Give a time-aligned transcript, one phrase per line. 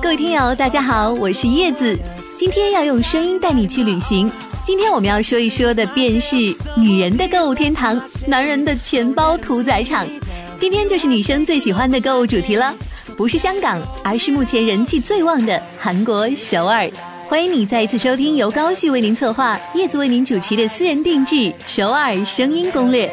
[0.00, 1.98] 各位听友，大家好，我是叶子，
[2.38, 4.30] 今天要用声音带你去旅行。
[4.64, 6.36] 今天我们要说一说的便是
[6.76, 10.06] 女人的购物天堂，男人的钱包屠宰场。
[10.60, 12.72] 今天就是女生最喜欢的购物主题了，
[13.16, 16.88] 不是香港，而是目前人气最旺的韩国首尔。
[17.26, 23.12] 欢迎你再一次收听由高旭为您策划、叶子为您主持的私人定制首尔声音攻略。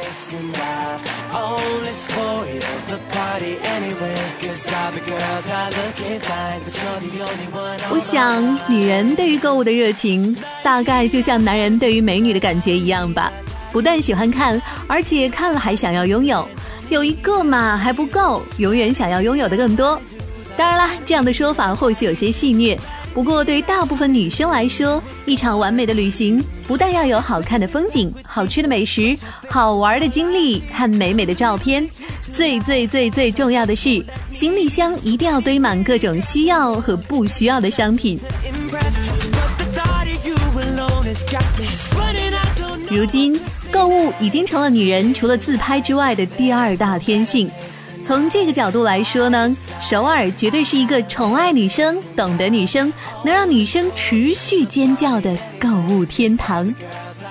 [7.91, 13.31] 我想，女人对于购物的热情，大概就像男人对于美女的感觉一样吧。
[13.72, 16.47] 不但喜欢看，而且看了还想要拥有。
[16.89, 20.00] 有一个嘛还不够，永远想要拥有的更多。
[20.56, 22.78] 当然啦，这样的说法或许有些戏谑。
[23.16, 31.88] 不过，对大部分女生来说，一场完美的旅行，不但要有好看的风景、好吃的美食、好玩的经历和美美的照片，
[32.33, 38.19] 最最最最重要的是，行李箱一定要堆满各种需要和不需要的商品。
[42.91, 43.39] 如今，
[43.72, 47.50] 购物已经成了女人除了自拍之外的第二大天性。
[48.06, 56.72] 从这个角度来说呢，首尔绝对是一个宠爱女生、懂得女生、能让女生持续尖叫的购物天堂。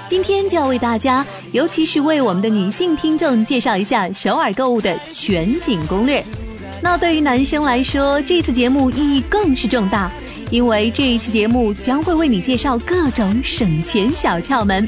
[0.09, 6.25] 今天就要为大家，尤其是为我们的女性听众介绍一下首尔购物的全景攻略。
[6.83, 10.11] 那对于男生来说，这次节目意义更是重大，
[10.51, 14.87] 因为这一期节目将会为你介绍各种省钱小窍门，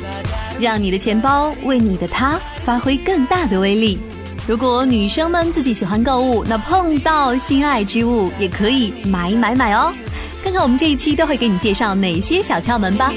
[0.61, 4.01] 让你的钱包为你的他发挥更大的威力。
[4.47, 9.93] 如果女生们自己喜欢购物，那碰到心爱之物也可以买买买哦。
[10.45, 13.13] 看看我们这一期都会给你介绍哪些小窍门吧。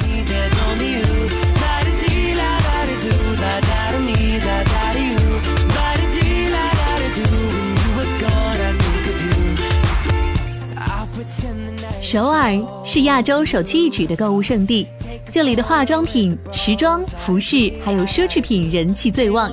[12.02, 14.88] 首尔是亚洲首屈一指的购物圣地，
[15.32, 19.52] 这里的化妆品、时装、服饰还有奢侈品人气最旺。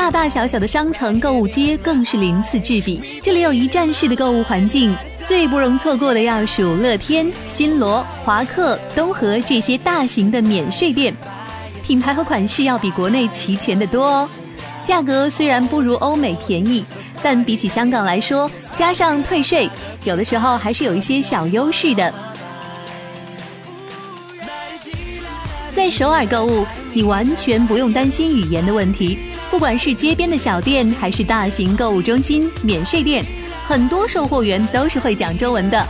[0.00, 4.96] 大大小小的商城购物街更是鳞次栉比，这里有一站式的购物环境，
[5.26, 11.14] 最不容错过的要数乐天、新罗、华客、东和这些大型的免税店，
[11.84, 14.28] 品牌和款式要比国内齐全的多哦。
[14.86, 16.82] 价格虽然不如欧美便宜，
[17.22, 19.68] 但比起香港来说，加上退税，
[20.04, 22.12] 有的时候还是有一些小优势的。
[25.76, 29.18] 在首尔购物，你完全不用担心语言的问题。
[29.50, 33.24] 不管是街边的小店，还是大型购物中心、免税店，
[33.66, 35.86] 很多售货员都是会讲中文的。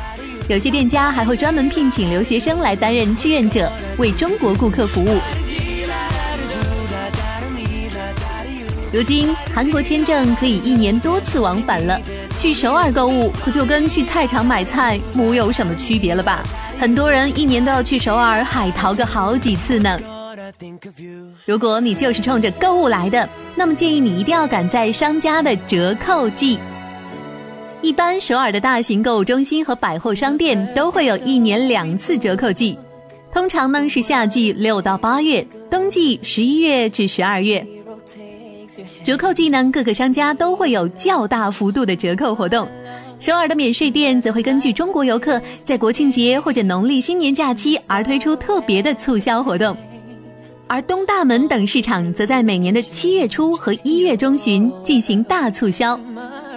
[0.48, 5.18] 有些店家还会专门聘请留学生来担任志愿者，为中国顾客服务。
[8.92, 12.00] 如今，韩国签证可以一年多次往返了，
[12.40, 16.42] 去首尔购物可就跟去菜场买菜木有什么区别了吧？
[16.80, 20.00] 很多人一年都要去首尔海淘个好几次呢。
[21.46, 26.58] 如果你就是冲着购物来的，那么建议你一定要赶在商家的折扣季。
[27.82, 32.78] 一般首尔的大型购物中心和百货商店都会有一年两次折扣季，
[33.32, 37.66] 通常呢是夏季六到八月，冬季十一月至十二月。
[39.02, 42.68] 折扣季呢，各个商家都会有较大幅度的折扣活动。
[43.18, 49.76] 首尔的免税店则会根据中国游客在国庆节或者农历新年假期而推出特别的促销活动。
[50.72, 55.98] 而东大门等市场则在每年的七月初和一月中旬进行大促销，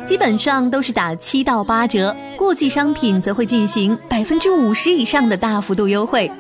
[0.06, 6.32] 基本上都是打七到八折，过季商品则会进行百分之五十以上的大幅度优惠。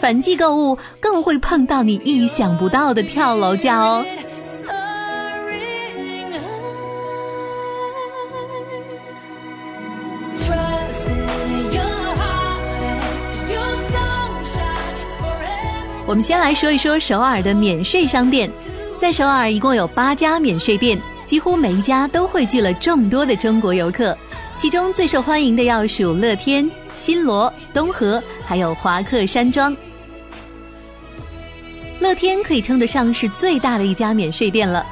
[0.00, 4.02] 反季购物更会碰到你意想不到的跳楼价哦。
[16.10, 18.50] 我们先来说一说首尔的免税商店，
[19.00, 24.18] 在首尔一共有八家免税店，几乎每一家都汇聚了众多的中国游客。
[24.58, 26.68] 其中最受欢迎的要数乐天、
[26.98, 29.76] 新罗、东和，还有华客山庄。
[32.00, 34.84] 乐天可以称得上是最大的一家免税店了，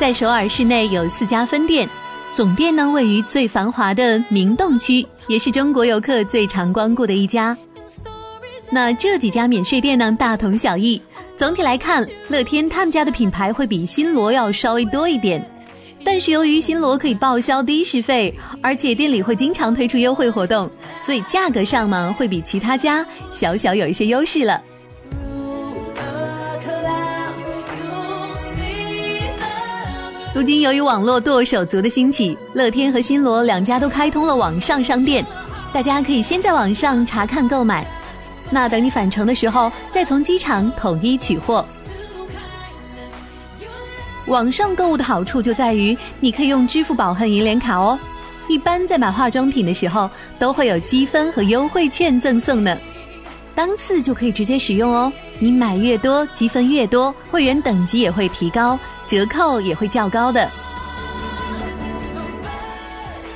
[0.00, 1.88] 在首尔市内有四家分店，
[2.34, 7.56] 总店呢位于最繁华的明洞区，也是中国游客最常光顾的一家。
[8.74, 11.00] 那这几家免税店呢大同小异，
[11.38, 15.48] 总体来看，乐天他们家的品牌会比新罗要稍微多一点。
[16.04, 20.68] 但是由于新罗可以报销的士费，而且店里会经常推出优惠活动，
[21.06, 24.60] 所以价格上嘛会比其他家小小有一些优势了。
[30.34, 35.24] 如今由于网络剁手族的兴起，乐天和新罗两家都开通了网上商店，
[35.72, 37.86] 大家可以先在网上查看购买，
[38.50, 41.64] 那等你返程的时候再从机场统一取货。
[44.26, 47.98] 网上购物的好处就在于，你可以用支付宝和银联卡哦。
[48.48, 50.08] 一般在买化妆品的时候，
[50.38, 52.76] 都会有积分和优惠券赠送呢，
[53.54, 55.12] 当次就可以直接使用哦。
[55.38, 60.50] 你买越多，积分越多，会员等级也会提高，折扣也会较高的。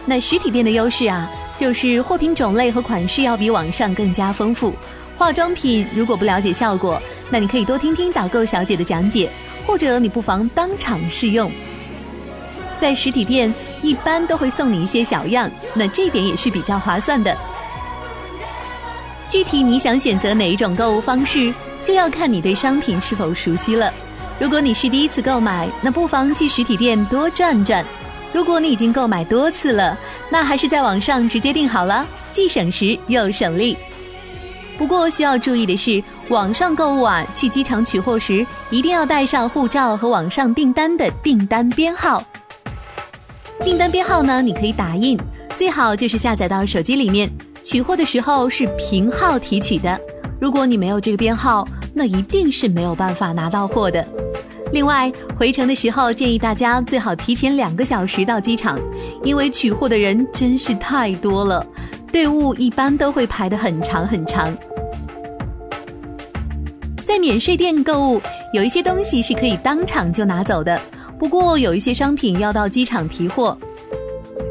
[0.07, 4.75] 那实体店的优势啊，就是货品种类和款式要比网上更加丰富。
[5.19, 9.31] 化妆品如果不了解效果，那你可以多听听导购小姐的讲解。
[9.67, 11.53] 或者你不妨当场试用，
[12.79, 17.37] 在实体店一般都会送你一些小样，那这点也是比较划算的。
[19.29, 21.53] 具体你想选择哪一种购物方式，
[21.85, 23.93] 就要看你对商品是否熟悉了。
[24.41, 27.85] 如果你是第一次购买，那不妨去实体店多转转；
[28.33, 29.99] 如果你已经购买多次了，
[30.31, 33.77] 那还是在网上直接订好了，既省时又省力。
[34.79, 42.23] 不过需要注意的是，网上购物啊，去机场取货时一定要带上护照和网上订单的订单编号。
[43.65, 45.19] 订单编号呢，你可以打印，
[45.57, 47.29] 最好就是下载到手机里面。
[47.65, 50.01] 取货的时候是凭号提取的，
[50.41, 54.07] 如果你没有这个编号，那一定是没有办法拿到货的。
[54.73, 58.79] 另外，回程的时候建议大家最好提前两个小时到机场，
[59.25, 61.67] 因为取货的人真是太多了。
[62.11, 64.51] 队伍一般都会排得很长很长。
[67.09, 68.21] 在免税店购物，
[68.53, 70.79] 有一些东西是可以当场就拿走的，
[71.19, 73.57] 不过有一些商品要到机场提货。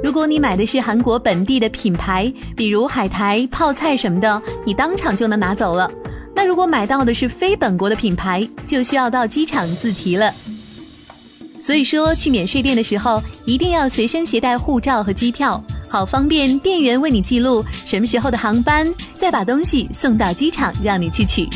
[0.04, 5.92] 如果你买的是韩国本地的品牌，比如海苔、泡菜什么的，你当场就能拿走了。
[6.34, 10.34] 那如果买到的是非本国的品牌，就需要到机场自提了。
[11.60, 15.64] 所以说，去免税店的时候，一定要随身携带护照和机票。
[15.88, 21.48] 好方便，店员为你记录什么时候的航班，再把东西送到机场让你去取。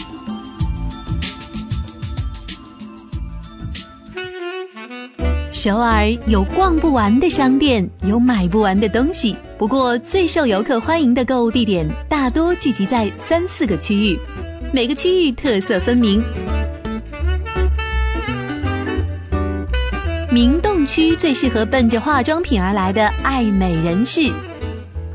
[5.64, 9.38] 首尔有逛不完的商店，有买不完的东西。
[9.60, 14.20] 不过最受游客欢迎的购物地点大多聚集在三四个区域，
[14.74, 16.24] 每个区域特色分明。
[20.32, 24.32] 明洞区最适合奔着化妆品而来的爱美人士，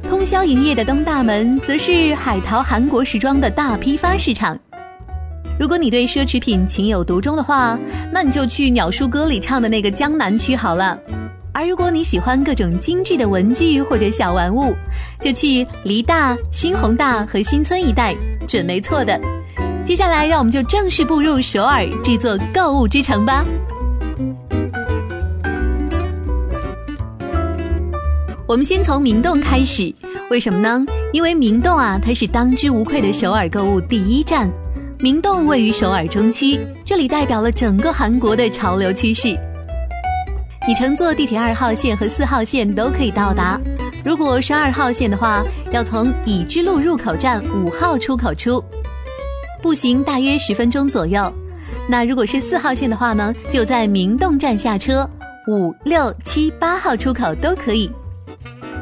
[0.09, 4.57] 通宵营业的东大门则是海淘韩国时装的大批发市场。
[5.59, 7.79] 如果你对奢侈品情有独钟的话，
[8.13, 10.99] 那你就去鸟叔歌里唱的那个江南区好了。
[11.53, 14.75] 而如果你喜欢各种精致的文具或者小玩物，
[15.23, 18.15] 就去梨大、新宏大和新村一带，
[18.47, 19.19] 准没错的。
[19.87, 23.43] 接下来，让我们就正式步入首尔这座购物之城吧。
[28.47, 29.95] 我们先从明洞开始，
[30.31, 30.85] 为什么呢？
[31.15, 34.53] 因为明洞啊，它是当之无愧的首尔购物第一站。
[34.99, 39.39] 明洞位于首尔中区，这里代表了整个韩国的潮流趋势。
[40.67, 43.61] 你乘坐地铁二号线和四号线都可以到达。
[44.03, 48.65] 如果是二号线的话，要从已知路入口站五号出口出，
[49.63, 51.31] 步行大约十分钟左右。
[51.87, 55.09] 那如果是四号线的话呢，就在明洞站下车，
[55.47, 57.93] 五六七八号出口都可以。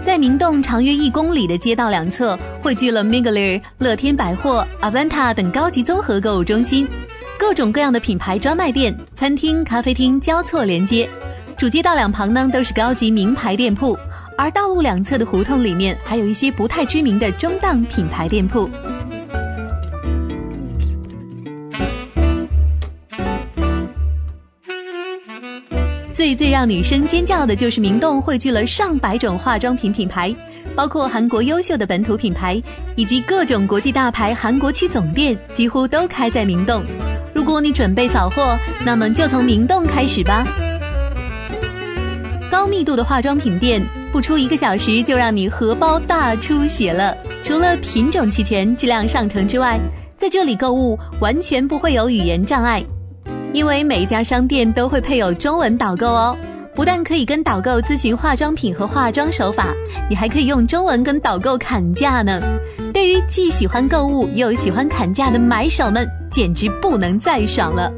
[0.05, 6.87] 在明洞长约一公里的街道两侧，汇聚了 Migler、乐天百货、Avanta 等高级综合购物中心，
[7.39, 11.09] 各种各样的品牌专卖店、餐厅、咖啡厅交错连接。
[11.57, 13.99] 主街道两旁呢都是高级名牌店铺，
[14.37, 18.69] 而道路两侧的胡同里面还有一些不太知名的中档品牌店铺。
[26.25, 30.35] 最最让女生尖叫的就是明洞汇聚了上百种化妆品品牌，
[30.75, 32.63] 包括韩国优秀的本土品牌，
[32.97, 34.35] 以及各种国际大牌。
[34.35, 36.83] 韩国区总店几乎都开在明洞。
[37.35, 40.47] 如果你准备扫货，那么就从明洞开始吧。
[42.51, 47.15] 高密度的化妆品店，不出一个小时就让你荷包大出血了。
[47.43, 49.79] 除了品种齐全、质量上乘之外，
[50.17, 52.83] 在这里购物完全不会有语言障碍。
[53.55, 56.37] 因为每一家商店都会配有中文导购哦，
[56.75, 59.73] 不但可以跟导购咨询化妆品和化妆手法，
[60.11, 62.43] 你还可以用中文跟导购砍价呢。
[62.93, 67.93] 对于既喜欢购物又喜欢砍价的买手们，简直不能再爽了。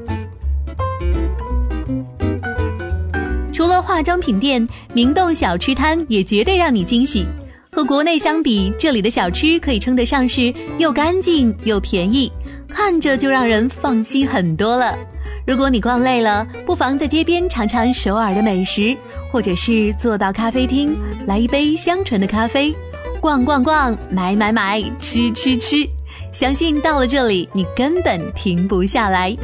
[3.55, 7.27] 除了化妆品店，明洞小吃摊也绝对让你惊喜。
[7.73, 12.31] 和国内相比，这里的小吃可以称得上是又干净又便宜，
[12.69, 14.99] 看着就让人放心很多了。
[15.47, 18.97] 如果你逛累了，不妨在街边尝尝首尔的美食，
[19.31, 22.75] 或者是坐到咖啡厅来一杯香醇的咖啡，
[23.21, 25.89] 逛逛逛，买买买，吃吃吃，
[26.33, 29.37] 相信到了这里你根本停不下来。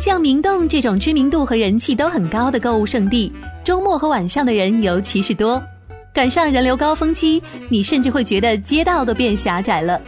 [0.00, 5.62] 像明洞这种知名度和人气都很高的购物圣地，周末和晚上的人尤其是多，
[6.12, 10.00] 赶上人流高峰期，你甚至会觉得街道都变狭窄了。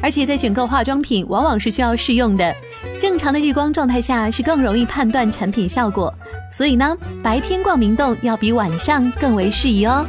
[0.00, 2.54] 而且在选购化妆品，往往是需要试用的。
[3.00, 6.12] 正常的日光状态下是更容易判断产品效果，
[6.50, 10.06] 所以呢，白天逛明洞要比晚上更为适宜哦。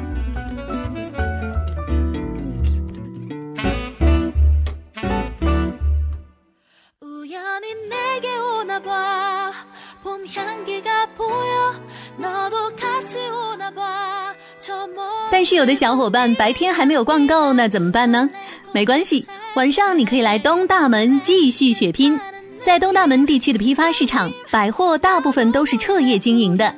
[15.31, 18.29] 但是有的小伙伴白天还没有逛够，那怎么办呢？
[18.73, 19.25] 没关系。
[19.59, 22.17] 晚上你可以来东大门继续血拼，
[22.63, 26.73] 在东大门地区的批发市场，百货大部分都是彻夜经营的，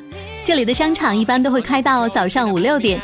[0.45, 2.99] 这里的商场一般都会开到早上五六点。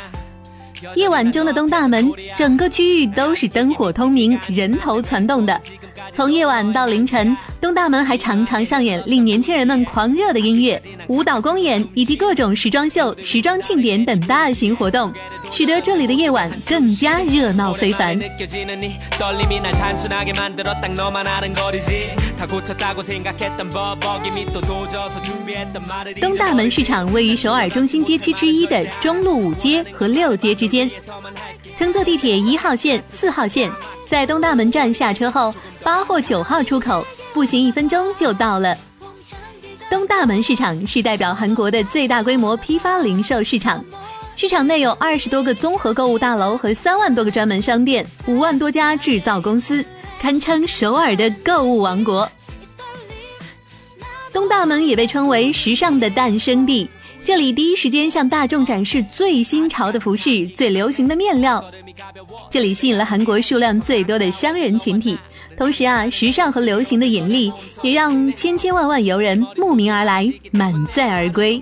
[0.95, 5.61] 夜晚中的东大门，整个区域都是灯火通明、人头攒动的。
[6.11, 15.11] 从夜晚到凌晨，东大门还常常上演令年轻人们狂热的音乐、舞蹈公演以及各种时装秀、时装庆典等大型活动，
[15.51, 18.19] 使得这里的夜晚更加热闹非凡。
[26.21, 30.89] 东大门市场位于首尔中心街区之一的中路五街和六街之间，
[31.75, 33.71] 乘坐地铁一号线、四号线，
[34.09, 37.05] 在东大门站下车后，八或九号出口，
[37.37, 38.75] 步行一分钟就到了。
[39.91, 43.85] 东大门市场是代表韩国的最大规模批发零售市场，
[44.35, 49.85] 市场内有二十多个综合购物大楼和三万多个专门商店，五万多家制造公司。
[50.19, 52.27] 堪称首尔的购物王国。
[54.33, 56.89] 东大门也被称为时尚的诞生地，
[57.27, 61.61] 这里第一时间向大众展示最新潮的服饰、最流行的面料。
[62.49, 65.19] 这里吸引了韩国数量最多的商人群体，
[65.57, 71.61] 同时啊，时尚和流行的引力也让千千万万游人慕名而来，满载而归。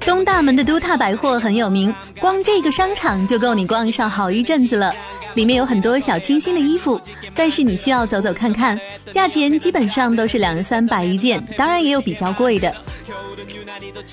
[0.00, 4.90] 东大门的都踏百货很有名，光这个商场就够你逛上好一阵子了。
[5.34, 7.00] 里面有很多小清新的衣服，
[7.34, 8.78] 但是你需要走走看看，
[9.12, 12.74] 价钱基本上都是两三百一件，当然也有比较贵的。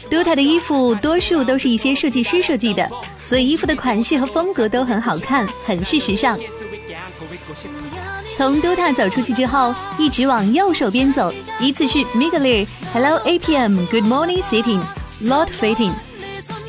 [0.10, 2.90] Dota 的衣服多数都是一些设计师设计的，
[3.24, 6.38] 所以衣服的款式和风格都很好看，很是时尚。
[8.36, 14.80] 从 Dota 走出去之后，一直往右手边走，依次是 Migler、Hello APM、Good Morning City、
[15.22, 15.94] Lot Fitting。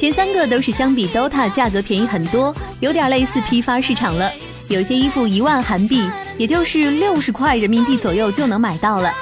[0.02, 4.32] 前三个都是相比 Dota 价格便宜很多，有点类似批发市场了。
[4.68, 6.02] 有些衣服一万韩币，
[6.36, 9.12] 也就是六十块人民币左右就能买到了。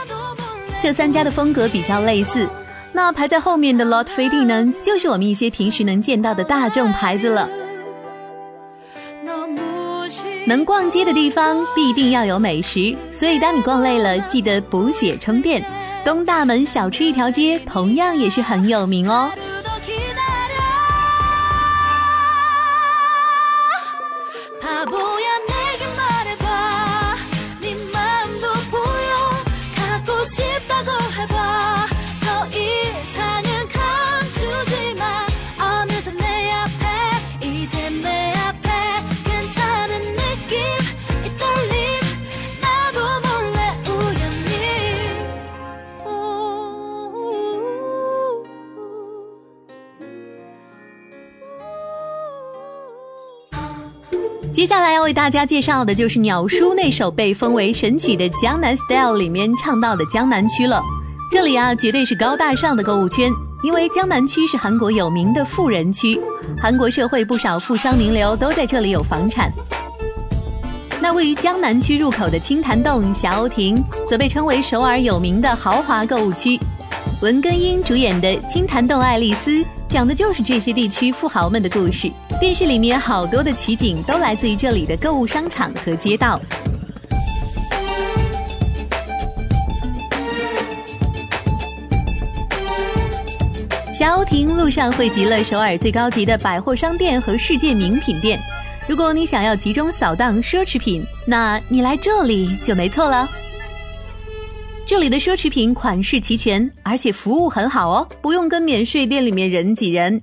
[0.82, 2.48] 这三家的风格比较类似。
[2.92, 7.46] 那排在后面的 Lot f i t i n g 呢，就是我们一些平时能见到的大众牌子了。
[10.46, 15.62] 能逛街的地方必定要有美食，所以当你逛累了，记得补血充电。
[16.06, 19.30] 东大门小吃一条街同样也是很有名哦。
[24.86, 25.19] 接
[55.10, 60.80] 为大家介绍的就是鸟叔那首被封为神曲的《江南 Style》里面唱到的江南区了。
[61.32, 63.32] 这里啊，绝对是高大上的购物圈，
[63.64, 66.20] 因为江南区是韩国有名的富人区，
[66.62, 69.52] 韩国社会不少富商名流都在这里有房产。
[71.00, 76.56] 那位于江南区入口的青潭洞霞鸥亭，则被称为首尔有名的豪华购物区。
[77.20, 79.50] 文根英主演的《青潭洞爱丽丝》。
[79.88, 82.08] 讲的就是这些地区富豪们的故事。
[82.40, 86.40] 电视里面好多的取景都来自于这里的购物商场和街道。
[93.94, 98.40] 霞鸥亭路上汇集了首尔最高级的百货商店和世界名品店。
[98.88, 103.28] 如果你想要集中扫荡奢侈品，那你来这里就没错了。
[104.86, 110.22] 这里的奢侈品款式齐全，而且服务很好哦，不用跟免税店里面人挤人。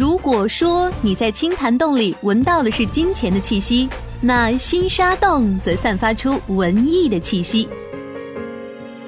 [0.00, 3.86] 如果说你在青潭洞里闻到的是金钱的气息，
[4.22, 7.68] 那新沙洞则散发出文艺的气息。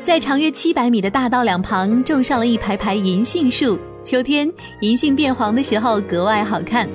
[0.04, 6.86] 在长约七百米的大道两旁种上了一排排银杏树，秋天银杏变黄的时候格外好看。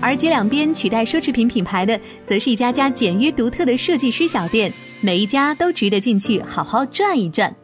[0.00, 7.54] 而街两边取代奢侈品品牌的，则是一家家简约独特的设计师小店，每一家都值得进去好好转一转。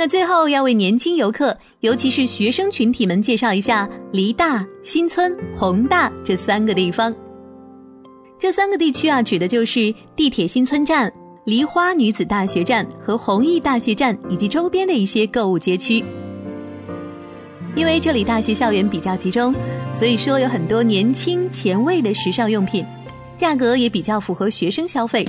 [0.00, 7.12] 那最后要为年轻游客，尤其是学生群体们介绍一下梨大、新村、弘大这三个地方。
[8.38, 11.12] 这三个地区啊，指的就是地铁新村站、
[11.44, 16.04] 梨花女子大学站和弘毅大学站以及周边的一些购物街区。
[17.74, 19.52] 因为这里大学校园比较集中，
[19.90, 22.86] 所以说有很多年轻前卫的时尚用品，
[23.34, 25.26] 价格也比较符合学生消费。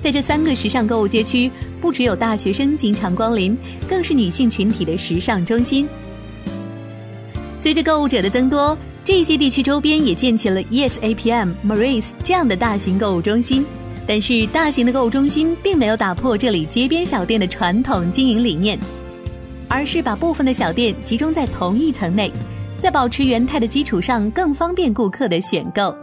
[0.00, 1.50] 在这三个时尚购物街区，
[1.80, 3.56] 不只有大学生经常光临，
[3.88, 5.88] 更是女性群体的时尚中心。
[7.60, 13.66] 随着购物者的增多，这些地区周边也建起了 Yes APM、Maris 这样的大型购物中心。
[14.06, 18.78] 但是，大型的购物中心并没有打破这里街边小店的传统经营理念。
[19.68, 22.32] 而是把部分的小店集中在同一层内，
[22.80, 25.94] 在保持原态的基础上，更方便顾客的选购。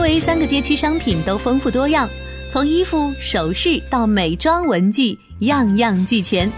[0.00, 2.08] 因为三个街区商品都丰富多样，
[2.50, 6.50] 从衣服、首饰到美妆、文具，样样俱全，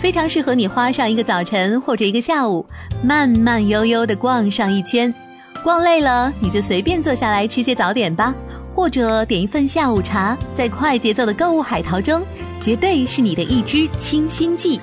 [0.00, 2.66] 非常适合你花上一个早晨或者一个下午，
[3.00, 5.14] 慢慢悠悠的逛上一圈。
[5.62, 8.34] 逛累了，你就随便坐下来吃些早点吧，
[8.74, 12.20] 或者点一份下午茶，在快节奏的购物海淘中，
[12.60, 14.80] 绝对是你的一支清新剂。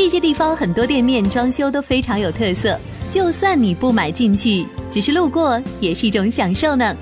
[0.00, 2.78] 这些地方很多店面装修都非常有特色，
[3.10, 6.96] 就算你不买进去，只是路过也是一种享受呢。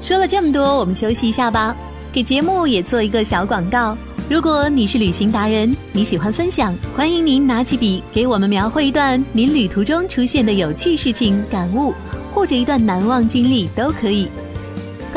[0.00, 1.76] 说了这么多，我们休息一下吧。
[2.10, 3.94] 给节目也做一个小广告。
[4.30, 11.94] 如果你是旅行达人，你喜欢分享，欢迎您拿起笔给我们描绘一段您旅途中出现的有趣事情、感悟，
[12.34, 14.28] 或者一段难忘经历都可以。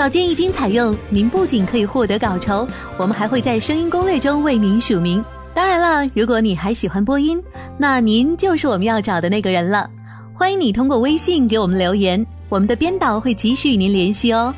[0.01, 5.23] 稿件一经采用，您不仅可以获得稿酬，我们还会在声音攻略中为您署名。
[5.53, 7.39] 当然了，如果你还喜欢播音，
[7.77, 9.87] 那您就是我们要找的那个人了。
[10.33, 14.51] 欢迎你通过微信给我们留言，我们的编导会及时与您联系哦。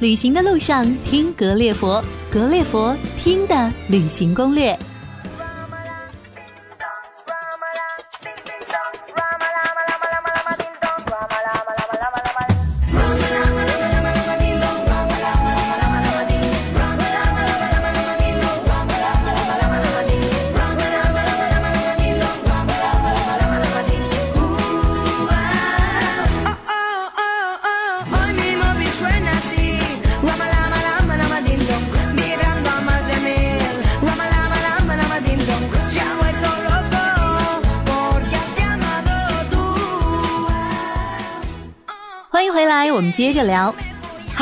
[0.00, 4.74] 旅行的路上听格列佛，格列佛听的旅行攻略。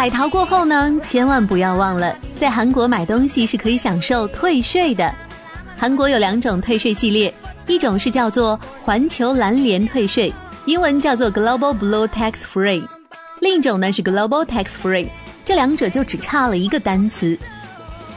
[0.07, 5.13] 海淘过后呢，千万不要忘了，在韩国买东西是可以享受退税的。
[5.77, 7.35] 韩国有两种退税系列，
[7.67, 10.33] 一种是叫做环球蓝联退税，
[10.65, 12.87] 英文叫做 Global Blue Tax Free；
[13.41, 15.09] 另一种呢是 Global Tax Free。
[15.45, 17.37] 这两者就只差了一个单词。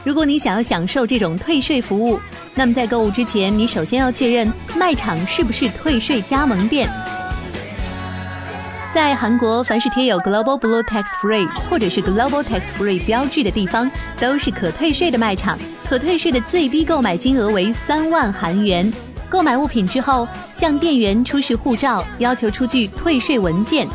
[0.04, 2.20] 如果你想要享受这种退税服务，
[2.54, 6.88] 那么在购物之前，你首先要确认卖场是不是退税加盟店。
[8.92, 15.56] 在韩国，凡是贴有 Global Blue Tax Free 或者是 Global Tax Free 标志的地方，都是可退税的卖场。
[15.88, 18.92] 可退税的最低购买金额为三万韩元。
[19.28, 23.86] 购买物品之后，向店员出示护照，要求出具退税文件。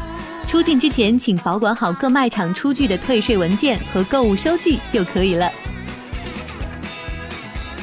[0.47, 5.51] 出境之前，请保管好各卖场出具的退税文件和购物收据就可以了。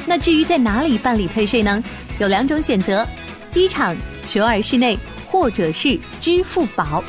[0.07, 1.83] 那至于在哪里办理退税呢？
[2.17, 3.07] 有两种选择：
[3.51, 3.95] 机场、
[4.27, 4.97] 首尔市内。
[5.33, 7.03] 或者是支付宝，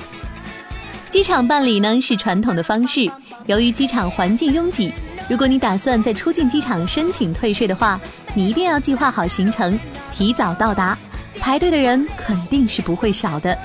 [1.11, 3.13] 机场办理呢是传统的方式。
[3.45, 4.91] 由于机场环境拥挤，
[5.29, 8.01] 如果你打算在出境机场申请退税的话，
[8.35, 9.79] 你一定要计划好行程，
[10.11, 10.97] 提早到达，
[11.39, 13.59] 排队的人肯定是不会少的。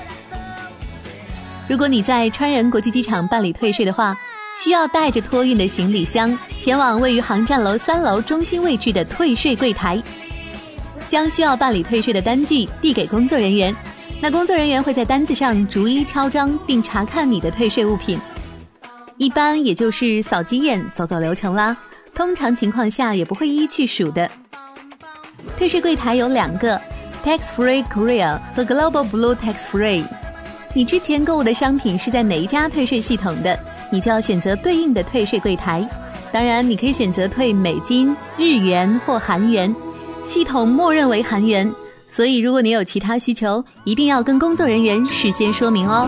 [1.66, 4.14] 如果你在川人国际机场办理退税的话，
[4.62, 10.02] 需要带着托运的行李箱前往位于航站楼三楼中心位置的退税柜台，
[11.08, 13.74] 将需要办理退税的单据递给工作人员。
[14.22, 18.18] 那工作人员会在单子上逐一敲章，并查看你的退税物品。
[19.16, 21.74] 一般也就是扫几眼，走走流程啦。
[22.14, 24.30] 通常情况下也不会一一去数的。
[25.56, 26.78] 退税柜台有两个
[27.24, 30.04] ，Tax Free Korea 和 Global Blue Tax Free。
[30.74, 33.58] 你之前购物的商品是在哪一家退税系统的，
[33.90, 35.88] 你就要选择对应的退税柜台。
[36.30, 39.74] 当然，你可以选择退美金、日元或韩元，
[40.28, 41.72] 系统默认为韩元。
[42.20, 46.06] 所以，如果你有其他需求，一定要跟工作人员事先说明哦。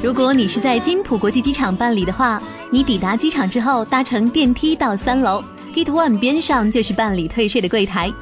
[0.00, 5.42] 如果你是在金浦国际机场办理的话，你抵达机场之后搭乘电梯到三楼
[5.74, 8.12] ，Gate One 边上就是办理退税的柜台。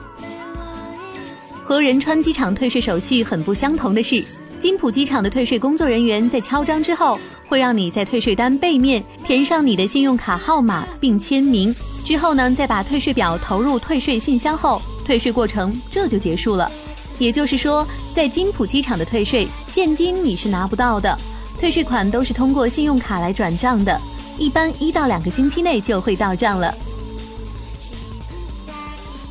[1.64, 4.22] 和仁川机场退税手续很不相同的是，
[4.61, 11.74] 金浦机场的退税工作人员在敲章之后，会让你在退税单背面填上你的信用卡号码并签名，
[12.05, 16.70] 之后呢，再把退税表投入退税信箱后，退税过程这就结束了。
[17.18, 21.18] 也就是说，在金浦机场的退税，现金你是拿不到的，
[21.59, 23.98] 退税款都是通过信用卡来转账的，
[24.37, 26.74] 一般一到两个星期内就会到账了。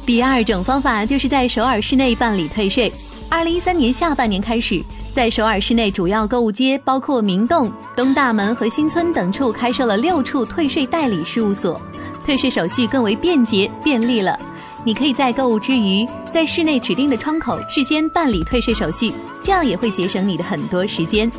[0.06, 2.92] 第二种方法就是在首尔市内办理退税。
[3.30, 11.82] 二零一三年下半年开始，在首尔市内主要购物街，包括明洞、东大门和新村等处，开设了六处退税代理事务所，
[12.26, 14.38] 退税手续更为便捷便利了。
[14.84, 21.32] 你可以在购物之余，在室内指定的窗口事先办理退税手续，这样也会节省你的很多时间。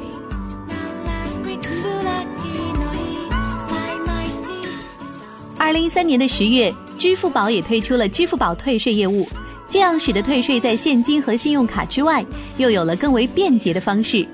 [5.58, 6.74] 二零一三年的十月。
[6.98, 9.28] 支付宝也推出了支付宝退税业务，
[9.70, 12.24] 这样使得退税在现金和信用卡之外，
[12.56, 14.26] 又有了更为便捷的方式。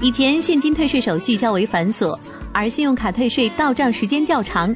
[0.00, 2.18] 以前现金退税手续较为繁琐，
[2.52, 4.74] 而信用卡退税到账时间较长，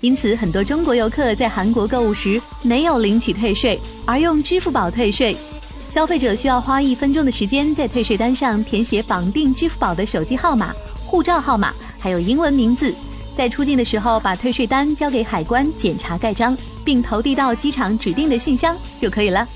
[0.00, 5.36] 因此很多中国游客在韩国购物时没有领取退税，而用支付宝退税。
[5.90, 10.72] 消费者需要花一分钟的时间在退税单上填写绑定支付宝的手机号码、
[11.06, 12.94] 护照号码，还有英文名字。
[13.38, 19.46] 在出境的时候，把退税单交给海关检查盖章，并投递到机场指定的信箱就可以了。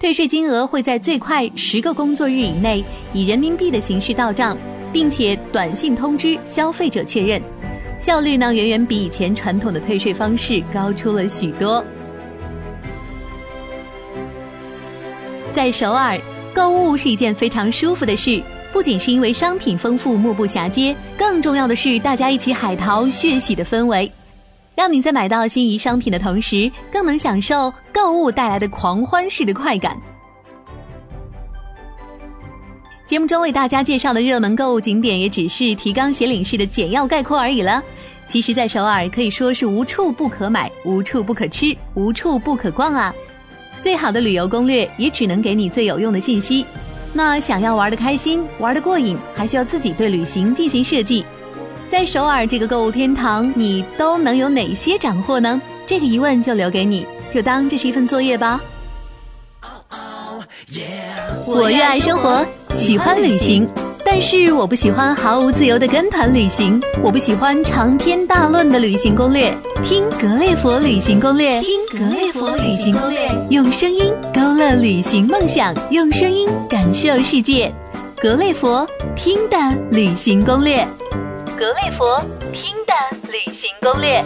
[0.00, 4.58] 退税金额会在最快十个工作日以内以人民币的形式到账，
[4.92, 7.40] 并且短信通知消费者确认。
[7.98, 11.84] 效率呢，远远比以前传统的退税方式高出了许多。
[15.52, 16.18] 在首尔
[16.54, 18.40] 购物是一件非常舒服的事，
[18.72, 24.10] 不仅是因为商品丰富、目不暇接，更重要的是大家一起海淘血洗的氛围，
[24.76, 30.00] 让你在买到心仪商品的同时，更能享受购物带来的狂欢式的快感。
[33.08, 37.82] 节目中为大家介绍的热门购物景点，也只是提纲挈领式的简要概括而已了。
[38.26, 43.14] 其实，在首尔可以说是无处不可买、无处不可吃、无处不可逛啊。
[43.80, 46.66] 最好的旅游攻略，也只能给你最有用的信息。
[47.14, 51.24] 那想要玩得开心、玩得过瘾，还需要自己对旅行进行设计。
[51.90, 55.58] 在首尔这个购物天堂，你都能有哪些斩获呢？
[55.86, 58.60] 这个疑问就留给你，就当这是一份作业吧。
[61.46, 62.44] 我热爱生活，
[62.78, 63.68] 喜欢旅行，
[64.04, 66.80] 但是我不喜欢毫无自由的跟团旅行。
[67.02, 69.52] 我不喜欢长篇大论的旅行攻略。
[69.84, 77.74] 听格列佛旅行攻略，听格列佛旅行攻略，用声音勾勒旅行梦想，用声音感受世界。
[78.16, 78.86] 格列佛
[79.16, 79.56] 听的
[79.90, 80.86] 旅行攻略，
[81.56, 82.20] 格列佛
[82.52, 84.24] 听的旅行攻略。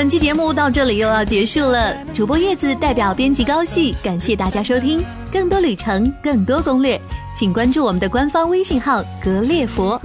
[0.00, 5.04] 本期节目到这里又要结束了，主播叶子代表编辑高旭，感谢大家收听。
[5.30, 6.98] 更多旅程，更多攻略，
[7.38, 10.00] 请关注我们的官方微信号“格列佛”。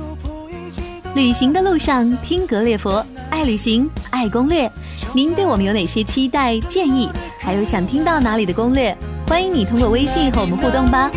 [1.16, 4.70] 旅行的路上听格列佛，爱旅行，爱攻略。
[5.14, 7.10] 您对我们有哪些期待、建议？
[7.40, 8.94] 还有想听到哪里的攻略？
[9.30, 11.10] 欢迎你通过微信和我们互动吧。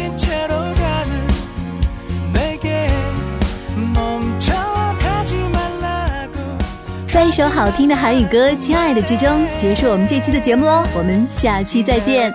[7.12, 12.33] 在一首好听的韩语歌《亲爱的》之中结束我们这期的节目喽，我们下期再见。